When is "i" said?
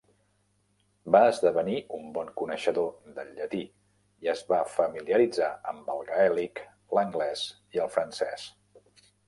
4.29-4.33, 7.79-7.85